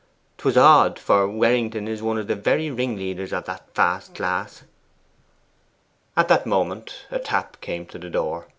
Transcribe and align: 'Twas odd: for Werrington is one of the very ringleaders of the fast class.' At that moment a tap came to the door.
'Twas 0.39 0.57
odd: 0.57 0.97
for 0.97 1.27
Werrington 1.27 1.87
is 1.87 2.01
one 2.01 2.17
of 2.17 2.25
the 2.25 2.33
very 2.35 2.71
ringleaders 2.71 3.31
of 3.31 3.45
the 3.45 3.59
fast 3.75 4.15
class.' 4.15 4.63
At 6.17 6.27
that 6.27 6.47
moment 6.47 7.05
a 7.11 7.19
tap 7.19 7.61
came 7.61 7.85
to 7.85 7.99
the 7.99 8.09
door. 8.09 8.47